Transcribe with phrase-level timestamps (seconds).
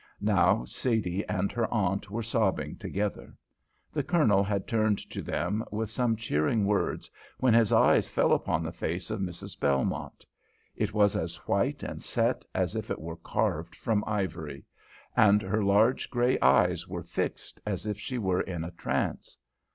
[0.19, 3.35] Now Sadie and her aunt were sobbing together.
[3.93, 8.63] The Colonel had turned to them with some cheering words when his eyes fell upon
[8.63, 9.59] the face of Mrs.
[9.59, 10.25] Belmont.
[10.75, 14.65] It was as white and set as if it were carved from ivory,
[15.15, 19.37] and her large grey eyes were fixed as if she were in a trance.